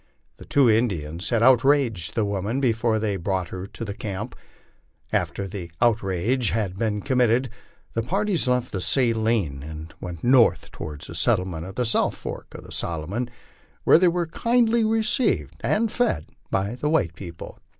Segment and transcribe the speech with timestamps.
[0.37, 4.35] The two Indians had outraged the woman before they brought her to tho camp.
[5.13, 7.51] After the outrage had been committed,
[7.93, 12.55] the parties left the Saline and went north toward the settlement of the south fork
[12.55, 13.29] of the Solomon,
[13.83, 17.59] where they were kindly received and fed by the white people.